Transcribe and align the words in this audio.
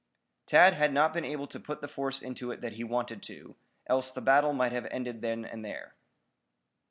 Tad 0.47 0.73
had 0.73 0.91
not 0.93 1.13
been 1.13 1.23
able 1.25 1.45
to 1.45 1.59
put 1.59 1.79
the 1.81 1.87
force 1.87 2.23
into 2.23 2.49
it 2.49 2.59
that 2.61 2.73
he 2.73 2.83
wanted 2.83 3.21
to, 3.21 3.55
else 3.85 4.09
the 4.09 4.19
battle 4.19 4.51
might 4.51 4.71
have 4.71 4.87
ended 4.89 5.21
then 5.21 5.45
and 5.45 5.63
there. 5.63 5.93